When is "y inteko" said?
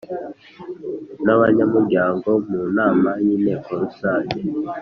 3.25-3.69